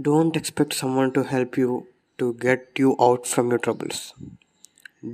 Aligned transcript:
Don't 0.00 0.34
expect 0.34 0.72
someone 0.74 1.12
to 1.12 1.22
help 1.22 1.56
you 1.56 1.86
to 2.18 2.34
get 2.34 2.70
you 2.76 2.96
out 3.00 3.28
from 3.28 3.50
your 3.50 3.60
troubles. 3.60 4.12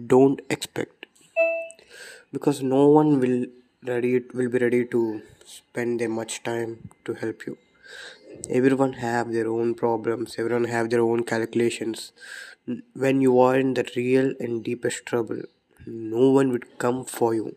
Don't 0.07 0.41
expect 0.49 1.05
because 2.33 2.63
no 2.63 2.87
one 2.89 3.21
will 3.21 3.45
ready 3.85 4.23
will 4.33 4.49
be 4.49 4.57
ready 4.57 4.87
to 4.87 5.21
spend 5.45 6.01
their 6.01 6.09
much 6.09 6.43
time 6.43 6.89
to 7.05 7.13
help 7.13 7.45
you. 7.47 7.59
Everyone 8.49 8.95
have 8.95 9.35
their 9.35 9.49
own 9.49 9.75
problems. 9.75 10.37
Everyone 10.39 10.65
have 10.65 10.89
their 10.89 11.03
own 11.03 11.25
calculations. 11.25 12.13
When 12.95 13.21
you 13.21 13.39
are 13.39 13.59
in 13.59 13.75
the 13.75 13.87
real 13.95 14.33
and 14.41 14.65
deepest 14.65 15.05
trouble, 15.05 15.43
no 15.87 16.31
one 16.31 16.53
would 16.53 16.79
come 16.79 17.05
for 17.05 17.35
you. 17.35 17.55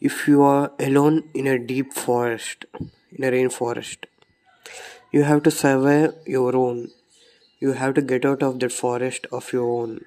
If 0.00 0.26
you 0.26 0.40
are 0.40 0.72
alone 0.80 1.24
in 1.34 1.46
a 1.46 1.58
deep 1.58 1.92
forest, 1.92 2.64
in 3.10 3.22
a 3.22 3.30
rainforest, 3.30 4.06
you 5.12 5.22
have 5.24 5.42
to 5.42 5.50
survive 5.50 6.14
your 6.26 6.56
own. 6.56 6.90
You 7.60 7.72
have 7.72 7.94
to 7.94 8.02
get 8.02 8.24
out 8.24 8.42
of 8.42 8.60
that 8.60 8.72
forest 8.72 9.26
of 9.30 9.52
your 9.52 9.68
own. 9.70 10.04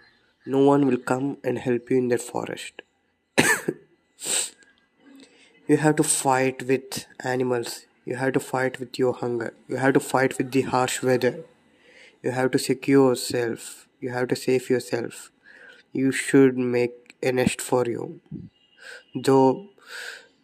No 0.47 0.59
one 0.59 0.87
will 0.87 0.97
come 0.97 1.37
and 1.43 1.59
help 1.59 1.91
you 1.91 1.97
in 1.97 2.07
that 2.07 2.21
forest. 2.21 2.81
you 5.67 5.77
have 5.77 5.95
to 5.97 6.03
fight 6.03 6.63
with 6.63 7.05
animals. 7.19 7.85
You 8.03 8.15
have 8.15 8.33
to 8.33 8.39
fight 8.39 8.79
with 8.79 8.97
your 8.97 9.13
hunger. 9.13 9.53
You 9.67 9.77
have 9.77 9.93
to 9.93 9.99
fight 9.99 10.39
with 10.39 10.51
the 10.51 10.63
harsh 10.63 11.03
weather. 11.03 11.45
You 12.23 12.31
have 12.31 12.49
to 12.51 12.59
secure 12.59 13.09
yourself. 13.09 13.87
You 13.99 14.09
have 14.09 14.27
to 14.29 14.35
save 14.35 14.71
yourself. 14.71 15.31
You 15.93 16.11
should 16.11 16.57
make 16.57 17.15
a 17.21 17.31
nest 17.31 17.61
for 17.61 17.85
you. 17.85 18.21
Though 19.13 19.69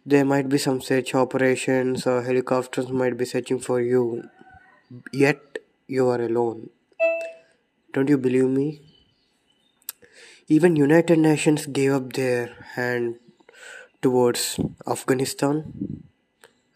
there 0.06 0.26
might 0.26 0.50
be 0.50 0.60
some 0.60 0.82
search 0.82 1.16
operations 1.16 2.06
or 2.06 2.22
helicopters 2.22 2.90
might 2.90 3.18
be 3.18 3.26
searching 3.26 3.60
for 3.60 3.82
you, 3.82 4.30
yet 5.12 5.60
you 5.88 6.08
are 6.10 6.22
alone. 6.22 6.70
Don't 7.94 8.10
you 8.10 8.18
believe 8.18 8.50
me? 8.50 8.82
Even 10.48 10.76
United 10.76 11.20
Nations 11.20 11.66
gave 11.66 11.94
up 11.94 12.14
their 12.14 12.48
hand 12.76 13.16
towards 14.02 14.60
Afghanistan. 14.88 16.04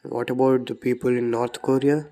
What 0.03 0.29
about 0.29 0.67
the 0.67 0.75
people 0.75 1.09
in 1.09 1.31
North 1.31 1.61
Korea? 1.61 2.07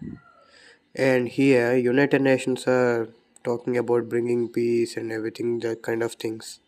And 0.96 1.30
here, 1.30 1.76
United 1.76 2.22
Nations 2.22 2.68
are 2.68 3.10
talking 3.44 3.78
about 3.78 4.10
bringing 4.10 4.50
peace 4.50 4.98
and 4.98 5.12
everything, 5.12 5.60
that 5.60 5.82
kind 5.82 6.04
of 6.04 6.14
things. 6.14 6.60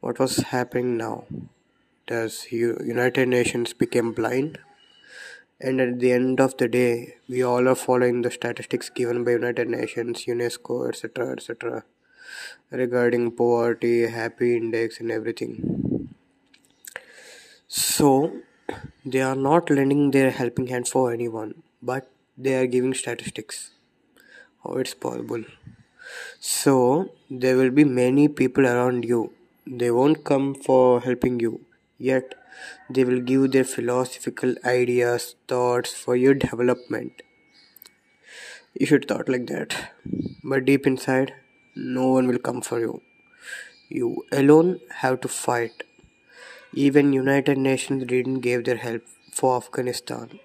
What 0.00 0.18
was 0.18 0.38
happening 0.38 0.96
now? 0.96 1.24
Does 2.06 2.50
United 2.50 3.28
Nations 3.28 3.72
became 3.72 4.12
blind? 4.12 4.58
And 5.58 5.80
at 5.80 6.00
the 6.00 6.12
end 6.12 6.38
of 6.38 6.56
the 6.58 6.68
day, 6.68 7.16
we 7.28 7.42
all 7.42 7.66
are 7.66 7.74
following 7.74 8.20
the 8.22 8.30
statistics 8.30 8.90
given 8.90 9.24
by 9.24 9.32
United 9.32 9.68
Nations, 9.68 10.26
UNESCO, 10.26 10.88
etc., 10.88 11.32
etc., 11.32 11.84
regarding 12.70 13.30
poverty, 13.30 14.06
happy 14.06 14.56
index, 14.56 15.00
and 15.00 15.10
everything. 15.10 16.10
So, 17.68 18.42
they 19.04 19.22
are 19.22 19.34
not 19.34 19.70
lending 19.70 20.10
their 20.10 20.30
helping 20.30 20.66
hand 20.66 20.88
for 20.88 21.12
anyone, 21.12 21.62
but 21.82 22.10
they 22.36 22.54
are 22.54 22.66
giving 22.66 22.92
statistics. 22.92 23.70
How 24.62 24.74
it's 24.74 24.94
possible? 24.94 25.44
So, 26.38 27.12
there 27.30 27.56
will 27.56 27.70
be 27.70 27.84
many 27.84 28.28
people 28.28 28.66
around 28.66 29.04
you. 29.04 29.32
They 29.66 29.90
won't 29.90 30.22
come 30.22 30.54
for 30.54 31.00
helping 31.00 31.40
you, 31.40 31.65
yet 31.98 32.34
they 32.90 33.04
will 33.04 33.20
give 33.20 33.52
their 33.52 33.64
philosophical 33.64 34.54
ideas, 34.64 35.36
thoughts 35.48 35.92
for 35.94 36.16
your 36.16 36.34
development. 36.34 37.22
You 38.74 38.86
should 38.86 39.08
thought 39.08 39.28
like 39.28 39.46
that. 39.48 39.92
But 40.44 40.64
deep 40.66 40.86
inside, 40.86 41.34
no 41.74 42.08
one 42.12 42.26
will 42.28 42.38
come 42.38 42.60
for 42.60 42.78
you. 42.78 43.02
You 43.88 44.24
alone 44.32 44.80
have 45.02 45.20
to 45.22 45.28
fight. 45.28 45.84
Even 46.74 47.12
United 47.12 47.58
Nations 47.58 48.04
didn't 48.06 48.40
give 48.40 48.64
their 48.64 48.76
help 48.76 49.02
for 49.32 49.56
Afghanistan. 49.56 50.40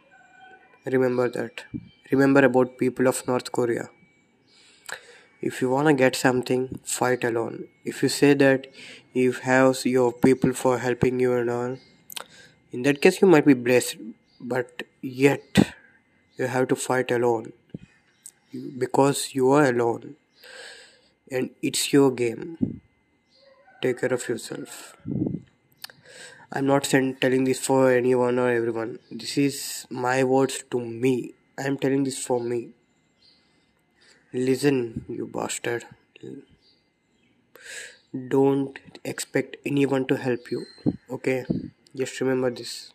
Remember 0.86 1.30
that. 1.30 1.66
Remember 2.12 2.46
about 2.46 2.78
people 2.78 3.08
of 3.08 3.28
North 3.28 3.52
Korea. 3.52 3.90
If 5.42 5.62
you 5.62 5.70
wanna 5.70 5.94
get 5.94 6.16
something, 6.16 6.80
fight 6.84 7.24
alone. 7.24 7.68
If 7.84 8.04
you 8.04 8.10
say 8.10 8.34
that 8.36 8.68
you 9.14 9.32
have 9.32 9.86
your 9.86 10.12
people 10.14 10.54
for 10.54 10.78
helping 10.78 11.20
you 11.20 11.34
and 11.34 11.50
all, 11.50 11.78
in 12.72 12.84
that 12.84 13.02
case, 13.02 13.22
you 13.22 13.28
might 13.28 13.46
be 13.46 13.54
blessed, 13.54 13.98
but 14.40 14.84
yet 15.02 15.74
you 16.38 16.48
have 16.48 16.68
to 16.70 16.76
fight 16.76 17.12
alone 17.12 17.54
because 18.78 19.34
you 19.34 19.52
are 19.52 19.66
alone 19.66 20.16
and 21.32 21.50
it's 21.62 21.92
your 21.92 22.12
game. 22.12 22.82
Take 23.82 24.02
care 24.02 24.14
of 24.14 24.28
yourself. 24.30 24.96
I'm 26.52 26.66
not 26.66 26.84
telling 26.84 27.44
this 27.46 27.60
for 27.60 27.92
anyone 27.92 28.38
or 28.38 28.50
everyone. 28.50 29.00
This 29.10 29.38
is 29.38 29.88
my 29.90 30.24
words 30.24 30.64
to 30.72 30.80
me. 30.80 31.34
I'm 31.58 31.78
telling 31.78 32.04
this 32.04 32.24
for 32.24 32.40
me. 32.40 32.70
Listen, 34.34 35.06
you 35.08 35.28
bastard. 35.28 35.86
Don't 38.30 38.80
expect 39.04 39.58
anyone 39.66 40.06
to 40.08 40.16
help 40.18 40.52
you, 40.52 40.66
okay? 41.10 41.46
Just 41.96 42.20
remember 42.22 42.50
this. 42.50 42.94